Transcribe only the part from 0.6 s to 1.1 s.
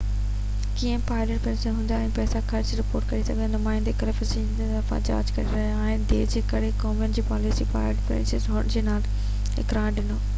ڪيئن